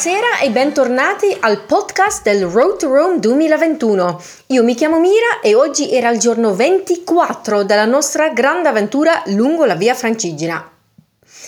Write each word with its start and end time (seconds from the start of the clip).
Buonasera 0.00 0.38
e 0.44 0.50
bentornati 0.52 1.36
al 1.40 1.64
podcast 1.64 2.22
del 2.22 2.46
Road 2.46 2.78
to 2.78 2.86
Rome 2.86 3.18
2021. 3.18 4.22
Io 4.46 4.62
mi 4.62 4.76
chiamo 4.76 5.00
Mira 5.00 5.40
e 5.42 5.56
oggi 5.56 5.90
era 5.90 6.08
il 6.10 6.20
giorno 6.20 6.54
24 6.54 7.64
della 7.64 7.84
nostra 7.84 8.28
grande 8.28 8.68
avventura 8.68 9.24
lungo 9.26 9.64
la 9.64 9.74
via 9.74 9.94
Francigena. 9.96 10.70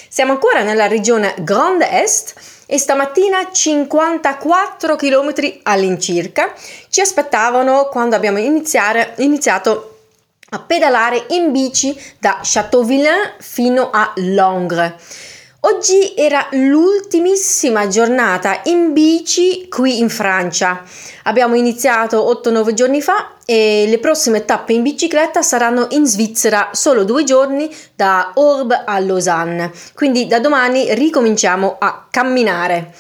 Siamo 0.09 0.32
ancora 0.32 0.64
nella 0.64 0.89
regione 0.89 1.36
Grand 1.39 1.81
Est 1.81 2.64
e 2.67 2.77
stamattina 2.77 3.53
54 3.53 4.96
km 4.96 5.32
all'incirca 5.62 6.53
ci 6.89 7.01
aspettavano 7.01 7.87
quando 7.89 8.17
abbiamo 8.17 8.39
iniziato 8.39 9.98
a 10.48 10.59
pedalare 10.59 11.26
in 11.29 11.53
bici 11.53 11.96
da 12.18 12.40
Châteauvillain 12.43 13.35
fino 13.39 13.90
a 13.93 14.12
Langres. 14.17 15.29
Oggi 15.63 16.14
era 16.17 16.46
l'ultimissima 16.53 17.87
giornata 17.87 18.63
in 18.64 18.95
bici 18.95 19.68
qui 19.68 19.99
in 19.99 20.09
Francia. 20.09 20.82
Abbiamo 21.25 21.55
iniziato 21.55 22.41
8-9 22.43 22.73
giorni 22.73 23.03
fa 23.03 23.32
e 23.45 23.85
le 23.87 23.99
prossime 23.99 24.46
tappe 24.46 24.73
in 24.73 24.81
bicicletta 24.82 25.43
saranno 25.43 25.89
in 25.91 26.07
Svizzera 26.07 26.71
solo 26.73 27.04
due 27.04 27.25
giorni 27.25 27.68
da 27.95 28.32
Orbe 28.37 28.85
a 28.87 28.99
Lausanne. 29.01 29.71
Quindi 29.93 30.27
da 30.27 30.41
domani 30.41 30.95
ricominciamo 30.95 31.77
a 31.79 32.06
camminare. 32.11 32.95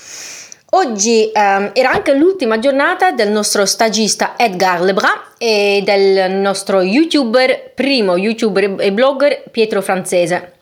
Oggi 0.72 1.30
ehm, 1.32 1.70
era 1.72 1.92
anche 1.92 2.12
l'ultima 2.12 2.58
giornata 2.58 3.10
del 3.10 3.30
nostro 3.30 3.64
stagista 3.64 4.34
Edgar 4.36 4.82
Lebrun 4.82 5.18
e 5.38 5.80
del 5.82 6.30
nostro 6.32 6.82
youtuber, 6.82 7.72
primo 7.74 8.18
youtuber 8.18 8.76
e 8.78 8.92
blogger 8.92 9.44
Pietro 9.50 9.80
Francese. 9.80 10.58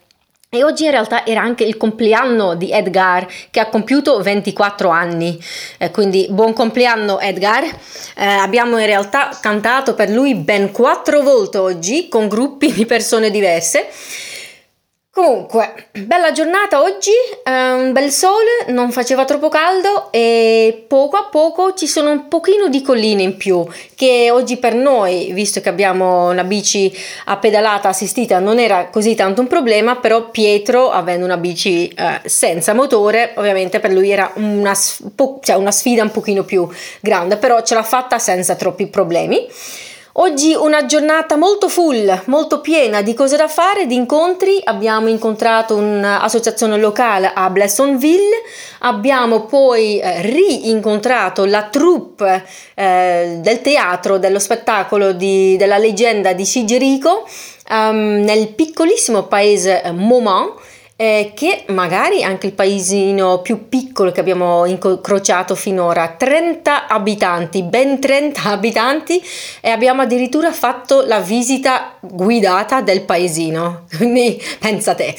E 0.51 0.65
oggi 0.65 0.85
in 0.85 0.93
realtà 0.93 1.27
era 1.27 1.43
anche 1.43 1.63
il 1.63 1.77
compleanno 1.77 2.55
di 2.55 2.73
Edgar 2.73 3.27
che 3.51 3.61
ha 3.61 3.67
compiuto 3.67 4.19
24 4.23 4.89
anni, 4.89 5.39
eh, 5.77 5.91
quindi 5.91 6.27
buon 6.31 6.55
compleanno 6.55 7.21
Edgar. 7.21 7.65
Eh, 7.65 8.25
abbiamo 8.25 8.79
in 8.79 8.87
realtà 8.87 9.37
cantato 9.43 9.93
per 9.93 10.09
lui 10.09 10.35
ben 10.35 10.73
quattro 10.73 11.21
volte 11.21 11.59
oggi 11.59 12.09
con 12.09 12.29
gruppi 12.29 12.73
di 12.73 12.87
persone 12.87 13.31
diverse 13.31 13.91
Comunque, 15.19 15.89
bella 15.91 16.31
giornata 16.31 16.81
oggi, 16.81 17.11
un 17.45 17.91
bel 17.91 18.09
sole, 18.13 18.67
non 18.69 18.93
faceva 18.93 19.25
troppo 19.25 19.49
caldo 19.49 20.13
e 20.13 20.85
poco 20.87 21.17
a 21.17 21.25
poco 21.25 21.75
ci 21.75 21.89
sono 21.89 22.13
un 22.13 22.29
pochino 22.29 22.69
di 22.69 22.83
colline 22.83 23.23
in 23.23 23.37
più 23.37 23.67
che 23.97 24.31
oggi 24.31 24.59
per 24.59 24.77
noi, 24.77 25.33
visto 25.33 25.61
che 25.61 25.69
abbiamo 25.69 26.29
una 26.29 26.45
bici 26.45 26.97
a 27.25 27.37
pedalata 27.37 27.89
assistita, 27.89 28.39
non 28.39 28.61
era 28.61 28.91
così 28.93 29.17
tanto 29.17 29.41
un 29.41 29.49
problema, 29.49 29.97
però 29.97 30.31
Pietro, 30.31 30.93
avendo 30.93 31.25
una 31.25 31.37
bici 31.37 31.89
eh, 31.89 32.21
senza 32.25 32.73
motore, 32.73 33.33
ovviamente 33.35 33.81
per 33.81 33.91
lui 33.91 34.13
era 34.13 34.31
una, 34.37 34.73
cioè 35.41 35.57
una 35.57 35.73
sfida 35.73 36.05
un 36.05 36.13
pochino 36.13 36.45
più 36.45 36.69
grande, 37.01 37.39
però 37.39 37.61
ce 37.63 37.75
l'ha 37.75 37.83
fatta 37.83 38.21
senza 38.21 38.55
troppi 38.55 38.87
problemi. 38.87 39.49
Oggi 40.21 40.53
una 40.53 40.85
giornata 40.85 41.37
molto 41.37 41.69
full, 41.69 42.23
molto 42.25 42.61
piena 42.61 43.03
di 43.03 43.15
cose 43.15 43.37
da 43.37 43.47
fare, 43.47 43.87
di 43.87 43.95
incontri. 43.95 44.61
Abbiamo 44.65 45.07
incontrato 45.07 45.77
un'associazione 45.77 46.77
locale 46.77 47.31
a 47.33 47.49
Blessonville, 47.51 48.43
abbiamo 48.81 49.45
poi 49.45 50.01
eh, 50.01 50.23
rincontrato 50.23 51.45
la 51.45 51.69
troupe 51.71 52.45
eh, 52.75 53.39
del 53.41 53.61
teatro, 53.61 54.19
dello 54.19 54.41
spettacolo 54.41 55.13
di, 55.13 55.57
della 55.57 55.79
leggenda 55.79 56.33
di 56.33 56.45
Sigerico 56.45 57.25
um, 57.71 58.25
nel 58.25 58.49
piccolissimo 58.49 59.23
paese 59.29 59.85
Momant 59.95 60.55
eh, 61.01 61.31
che 61.33 61.63
magari 61.69 62.25
anche 62.25 62.49
il 62.49 62.55
paesino 62.55 63.41
più 63.41 63.69
piccolo 63.69 64.11
che 64.11 64.19
abbiamo 64.19 64.67
incrociato 64.67 65.55
finora, 65.55 66.17
30 66.19 66.89
abitanti, 66.89 67.63
ben 67.63 68.01
30 68.01 68.43
abitanti 68.51 69.23
e 69.61 69.71
abbiamo 69.71 70.03
addirittura 70.03 70.51
fatto 70.51 71.03
la 71.03 71.21
visita 71.21 71.95
guidata 72.01 72.81
del 72.81 73.03
paesino, 73.03 73.85
quindi 73.97 74.43
pensa 74.59 74.97
te. 74.97 75.15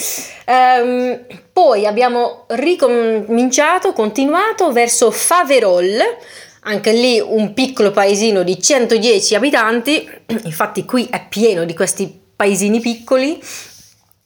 Um, 0.48 1.18
poi 1.54 1.86
abbiamo 1.86 2.44
ricominciato, 2.48 3.94
continuato 3.94 4.74
verso 4.74 5.12
Faverol, 5.12 5.98
anche 6.64 6.92
lì 6.92 7.22
un 7.22 7.54
piccolo 7.54 7.92
paesino 7.92 8.44
di 8.44 8.62
110 8.62 9.34
abitanti, 9.34 10.10
infatti 10.44 10.84
qui 10.84 11.08
è 11.10 11.26
pieno 11.30 11.64
di 11.64 11.74
questi 11.74 12.20
paesini 12.36 12.82
piccoli 12.82 13.42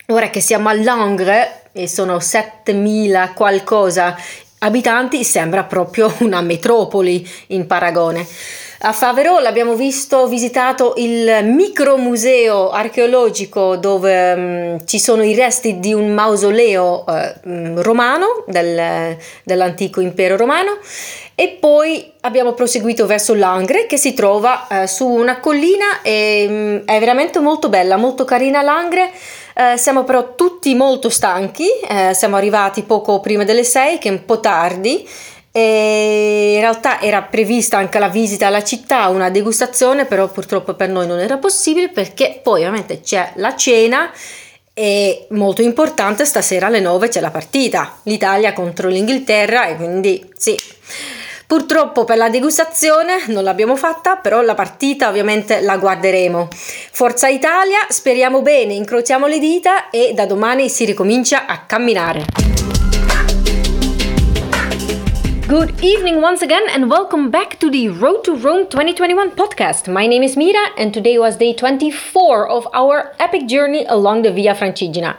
Ora 0.08 0.30
che 0.30 0.42
siamo 0.42 0.68
a 0.68 0.74
Langres 0.74 1.48
e 1.72 1.88
sono 1.88 2.20
7000 2.20 3.32
qualcosa 3.34 4.18
abitanti, 4.60 5.24
sembra 5.24 5.64
proprio 5.64 6.14
una 6.20 6.42
metropoli 6.42 7.26
in 7.48 7.68
paragone. 7.68 8.28
A 8.86 8.92
Faverolles 8.92 9.48
abbiamo 9.48 9.76
visto, 9.76 10.28
visitato 10.28 10.96
il 10.98 11.40
micromuseo 11.44 12.72
archeologico 12.72 13.78
dove 13.78 14.34
um, 14.34 14.86
ci 14.86 15.00
sono 15.00 15.24
i 15.24 15.34
resti 15.34 15.80
di 15.80 15.94
un 15.94 16.14
mausoleo 16.14 17.06
uh, 17.08 17.82
romano 17.82 18.44
del, 18.46 19.16
dell'antico 19.46 20.02
impero 20.02 20.36
romano 20.36 20.80
e 21.34 21.58
poi 21.62 22.12
abbiamo 22.22 22.52
proseguito 22.52 23.06
verso 23.06 23.34
Langre 23.34 23.86
che 23.86 23.96
si 23.96 24.14
trova 24.14 24.68
uh, 24.70 24.86
su 24.86 25.08
una 25.08 25.40
collina 25.40 26.02
e 26.02 26.46
um, 26.50 26.82
è 26.84 27.00
veramente 27.00 27.40
molto 27.40 27.70
bella, 27.70 27.96
molto 27.96 28.26
carina 28.26 28.62
Langre. 28.62 29.12
Uh, 29.56 29.78
siamo 29.78 30.04
però 30.04 30.36
tutti 30.36 30.74
molto 30.76 31.10
stanchi, 31.10 31.68
siamo 32.14 32.36
arrivati 32.36 32.82
poco 32.84 33.20
prima 33.20 33.44
delle 33.44 33.64
6 33.64 34.00
che 34.00 34.10
è 34.10 34.12
un 34.12 34.26
po' 34.26 34.40
tardi 34.40 35.08
e 35.56 36.54
in 36.56 36.62
realtà 36.62 37.00
era 37.00 37.22
prevista 37.22 37.78
anche 37.78 38.00
la 38.00 38.10
visita 38.10 38.48
alla 38.48 38.64
città, 38.64 39.08
una 39.10 39.30
degustazione, 39.30 40.06
però 40.06 40.28
purtroppo 40.28 40.74
per 40.74 40.90
noi 40.90 41.06
non 41.06 41.20
era 41.20 41.38
possibile 41.38 41.90
perché 41.90 42.40
poi 42.42 42.62
ovviamente 42.62 43.02
c'è 43.02 43.34
la 43.36 43.56
cena 43.56 44.12
e 44.74 45.28
molto 45.30 45.62
importante 45.62 46.26
stasera 46.26 46.66
alle 46.66 46.80
9 46.80 47.08
c'è 47.08 47.20
la 47.20 47.30
partita, 47.30 48.00
l'Italia 48.04 48.54
contro 48.54 48.90
l'Inghilterra 48.90 49.68
e 49.68 49.76
quindi 49.76 50.28
sì. 50.36 50.58
Purtroppo 51.54 52.04
per 52.04 52.18
la 52.18 52.30
degustazione 52.30 53.26
non 53.28 53.44
l'abbiamo 53.44 53.76
fatta, 53.76 54.16
però 54.16 54.42
la 54.42 54.56
partita 54.56 55.08
ovviamente 55.08 55.62
la 55.62 55.78
guarderemo. 55.78 56.48
Forza 56.50 57.28
Italia, 57.28 57.78
speriamo 57.90 58.42
bene, 58.42 58.74
incrociamo 58.74 59.28
le 59.28 59.38
dita 59.38 59.92
e 59.92 60.14
da 60.16 60.26
domani 60.26 60.68
si 60.68 60.84
ricomincia 60.84 61.46
a 61.46 61.60
camminare. 61.68 62.73
Good 65.54 65.84
evening 65.84 66.20
once 66.20 66.42
again, 66.42 66.64
and 66.68 66.90
welcome 66.90 67.30
back 67.30 67.60
to 67.60 67.70
the 67.70 67.88
Road 67.90 68.24
to 68.24 68.36
Rome 68.36 68.66
2021 68.66 69.36
podcast. 69.36 69.88
My 69.88 70.08
name 70.08 70.24
is 70.24 70.36
Mira, 70.36 70.70
and 70.80 70.92
today 70.92 71.20
was 71.20 71.36
day 71.36 71.54
24 71.54 72.50
of 72.50 72.68
our 72.74 73.14
epic 73.20 73.48
journey 73.48 73.86
along 73.86 74.24
the 74.24 74.32
Via 74.32 74.56
Francigena. 74.56 75.16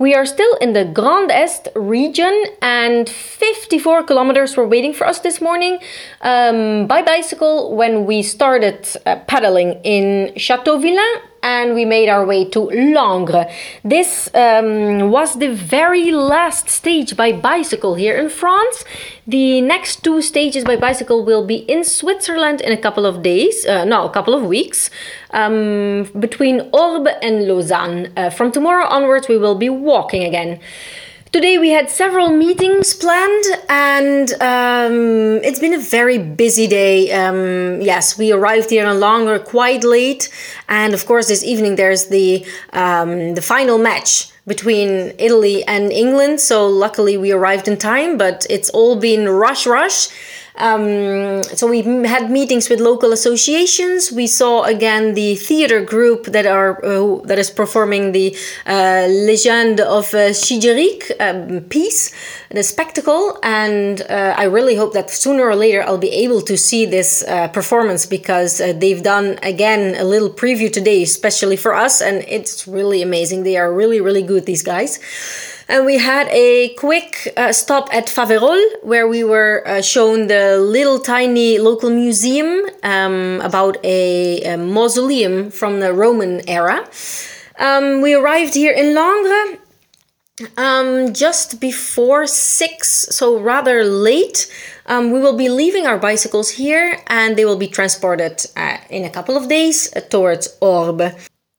We 0.00 0.12
are 0.12 0.26
still 0.26 0.56
in 0.56 0.72
the 0.72 0.84
Grand 0.84 1.30
Est 1.30 1.68
region, 1.76 2.46
and 2.60 3.08
54 3.08 4.02
kilometers 4.02 4.56
were 4.56 4.66
waiting 4.66 4.92
for 4.92 5.06
us 5.06 5.20
this 5.20 5.40
morning 5.40 5.78
um, 6.20 6.88
by 6.88 7.00
bicycle 7.00 7.76
when 7.76 8.06
we 8.06 8.24
started 8.24 8.88
uh, 9.06 9.20
pedaling 9.28 9.80
in 9.84 10.34
Chateauvillain 10.34 11.22
and 11.46 11.74
we 11.74 11.84
made 11.84 12.08
our 12.08 12.26
way 12.26 12.44
to 12.44 12.60
Langres. 12.96 13.46
This 13.84 14.28
um, 14.34 15.10
was 15.10 15.38
the 15.38 15.52
very 15.54 16.10
last 16.10 16.68
stage 16.68 17.16
by 17.16 17.30
bicycle 17.30 17.94
here 17.94 18.16
in 18.16 18.28
France. 18.28 18.84
The 19.28 19.60
next 19.60 20.02
two 20.02 20.22
stages 20.22 20.64
by 20.64 20.74
bicycle 20.74 21.24
will 21.24 21.46
be 21.46 21.58
in 21.74 21.84
Switzerland 21.84 22.60
in 22.60 22.72
a 22.72 22.76
couple 22.76 23.06
of 23.06 23.22
days, 23.22 23.64
uh, 23.64 23.84
no, 23.84 24.04
a 24.04 24.10
couple 24.10 24.34
of 24.34 24.42
weeks, 24.42 24.90
um, 25.30 26.10
between 26.18 26.68
Orbe 26.72 27.10
and 27.22 27.46
Lausanne. 27.46 28.12
Uh, 28.16 28.28
from 28.30 28.50
tomorrow 28.50 28.86
onwards, 28.86 29.28
we 29.28 29.38
will 29.38 29.54
be 29.54 29.68
walking 29.68 30.24
again. 30.24 30.58
Today 31.36 31.58
we 31.58 31.68
had 31.68 31.90
several 31.90 32.30
meetings 32.30 32.94
planned, 32.94 33.44
and 33.68 34.32
um, 34.40 35.44
it's 35.44 35.58
been 35.58 35.74
a 35.74 35.78
very 35.78 36.16
busy 36.16 36.66
day. 36.66 37.12
Um, 37.12 37.82
yes, 37.82 38.16
we 38.16 38.32
arrived 38.32 38.70
here 38.70 38.86
in 38.86 39.00
Longer 39.00 39.38
quite 39.38 39.84
late, 39.84 40.30
and 40.66 40.94
of 40.94 41.04
course 41.04 41.28
this 41.28 41.44
evening 41.44 41.76
there's 41.76 42.06
the 42.06 42.42
um, 42.72 43.34
the 43.34 43.42
final 43.42 43.76
match 43.76 44.30
between 44.46 45.12
Italy 45.18 45.62
and 45.64 45.92
England. 45.92 46.40
So 46.40 46.66
luckily 46.66 47.18
we 47.18 47.32
arrived 47.32 47.68
in 47.68 47.76
time, 47.76 48.16
but 48.16 48.46
it's 48.48 48.70
all 48.70 48.96
been 48.98 49.28
rush 49.28 49.66
rush. 49.66 50.08
Um, 50.58 51.42
so 51.42 51.66
we 51.66 51.82
had 52.06 52.30
meetings 52.30 52.68
with 52.68 52.80
local 52.80 53.12
associations. 53.12 54.10
We 54.10 54.26
saw 54.26 54.62
again 54.62 55.14
the 55.14 55.36
theater 55.36 55.82
group 55.82 56.26
that 56.26 56.46
are 56.46 56.84
uh, 56.84 57.20
that 57.24 57.38
is 57.38 57.50
performing 57.50 58.12
the 58.12 58.36
uh, 58.66 59.06
Legend 59.08 59.80
of 59.80 60.14
uh, 60.14 60.32
um, 61.20 61.60
piece, 61.68 62.12
the 62.50 62.62
spectacle, 62.62 63.38
and 63.42 64.02
uh, 64.02 64.34
I 64.36 64.44
really 64.44 64.76
hope 64.76 64.92
that 64.94 65.10
sooner 65.10 65.44
or 65.44 65.56
later 65.56 65.82
I'll 65.82 65.98
be 65.98 66.10
able 66.24 66.40
to 66.42 66.56
see 66.56 66.86
this 66.86 67.24
uh, 67.24 67.48
performance 67.48 68.06
because 68.06 68.60
uh, 68.60 68.72
they've 68.72 69.02
done 69.02 69.38
again 69.42 69.94
a 70.00 70.04
little 70.04 70.30
preview 70.30 70.72
today, 70.72 71.02
especially 71.02 71.56
for 71.56 71.74
us, 71.74 72.00
and 72.00 72.24
it's 72.28 72.66
really 72.66 73.02
amazing. 73.02 73.42
They 73.42 73.56
are 73.56 73.72
really 73.72 74.00
really 74.00 74.22
good. 74.22 74.46
These 74.46 74.62
guys. 74.62 74.98
And 75.68 75.84
we 75.84 75.98
had 75.98 76.28
a 76.30 76.74
quick 76.74 77.32
uh, 77.36 77.52
stop 77.52 77.92
at 77.92 78.06
Faverolles, 78.06 78.84
where 78.84 79.08
we 79.08 79.24
were 79.24 79.64
uh, 79.66 79.82
shown 79.82 80.28
the 80.28 80.58
little 80.58 81.00
tiny 81.00 81.58
local 81.58 81.90
museum 81.90 82.66
um, 82.84 83.40
about 83.42 83.76
a, 83.84 84.42
a, 84.42 84.56
mausoleum 84.56 85.50
from 85.50 85.80
the 85.80 85.92
Roman 85.92 86.48
era. 86.48 86.88
Um, 87.58 88.00
we 88.00 88.14
arrived 88.14 88.54
here 88.54 88.72
in 88.72 88.94
Langres 88.94 89.58
um, 90.56 91.12
just 91.12 91.60
before 91.60 92.28
six, 92.28 93.08
so 93.10 93.40
rather 93.40 93.82
late. 93.82 94.52
Um, 94.86 95.10
we 95.10 95.18
will 95.18 95.36
be 95.36 95.48
leaving 95.48 95.84
our 95.84 95.98
bicycles 95.98 96.50
here 96.50 97.00
and 97.08 97.36
they 97.36 97.44
will 97.44 97.56
be 97.56 97.66
transported 97.66 98.46
uh, 98.56 98.76
in 98.88 99.04
a 99.04 99.10
couple 99.10 99.36
of 99.36 99.48
days 99.48 99.92
uh, 99.96 100.00
towards 100.00 100.56
Orbe. 100.60 101.12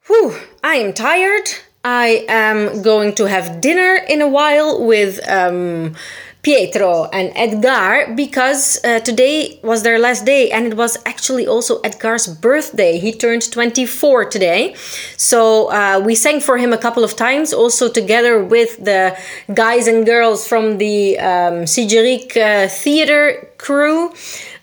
Whew, 0.06 0.34
I 0.64 0.76
am 0.76 0.94
tired. 0.94 1.50
I 1.84 2.26
am 2.28 2.82
going 2.82 3.16
to 3.16 3.26
have 3.26 3.62
dinner 3.62 3.96
in 4.10 4.22
a 4.22 4.28
while 4.28 4.84
with 4.86 5.20
um, 5.30 5.96
Pietro 6.42 7.10
and 7.12 7.32
Edgar 7.36 8.14
because 8.16 8.80
uh, 8.84 9.00
today 9.02 9.60
was 9.64 9.84
their 9.84 10.00
last 10.00 10.26
day 10.26 10.50
and 10.50 10.68
it 10.68 10.78
was 10.78 10.98
actually 11.06 11.46
also 11.46 11.82
Edgar's 11.82 12.28
birthday. 12.28 13.00
He 13.00 13.12
turned 13.12 13.52
24 13.52 14.26
today. 14.30 14.74
So 15.18 15.70
uh, 15.72 16.02
we 16.04 16.16
sang 16.16 16.40
for 16.40 16.58
him 16.58 16.72
a 16.72 16.78
couple 16.78 17.04
of 17.04 17.16
times, 17.16 17.54
also 17.54 17.90
together 17.90 18.44
with 18.44 18.84
the 18.84 19.18
guys 19.54 19.88
and 19.88 20.06
girls 20.06 20.48
from 20.48 20.78
the 20.78 21.20
um, 21.20 21.66
Sigeric 21.66 22.38
uh, 22.38 22.70
theater 22.70 23.50
crew. 23.58 24.14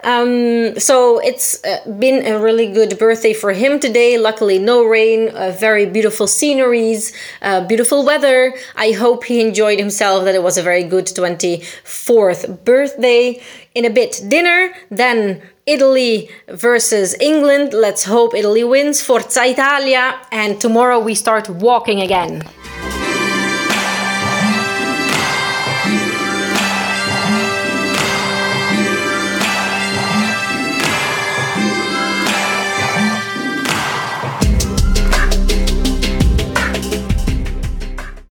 Um, 0.04 0.78
so 0.78 1.18
it's 1.18 1.58
been 1.98 2.26
a 2.26 2.38
really 2.38 2.68
good 2.70 2.98
birthday 2.98 3.32
for 3.32 3.52
him 3.52 3.80
today. 3.80 4.18
Luckily, 4.18 4.58
no 4.58 4.84
rain, 4.84 5.30
uh, 5.30 5.56
very 5.58 5.86
beautiful 5.86 6.26
sceneries, 6.26 7.12
uh, 7.40 7.66
beautiful 7.66 8.04
weather. 8.04 8.54
I 8.76 8.92
hope 8.92 9.24
he 9.24 9.40
enjoyed 9.40 9.78
himself, 9.78 10.24
that 10.24 10.34
it 10.34 10.42
was 10.42 10.58
a 10.58 10.62
very 10.62 10.84
good 10.84 11.06
24th 11.06 12.64
birthday. 12.64 13.42
In 13.74 13.84
a 13.86 13.90
bit, 13.90 14.20
dinner, 14.28 14.74
then 14.90 15.42
Italy 15.66 16.28
versus 16.48 17.16
England. 17.20 17.72
Let's 17.72 18.04
hope 18.04 18.34
Italy 18.34 18.62
wins. 18.62 19.02
Forza 19.02 19.46
Italia. 19.46 20.20
And 20.30 20.60
tomorrow 20.60 21.00
we 21.00 21.14
start 21.14 21.48
walking 21.48 22.00
again. 22.02 22.42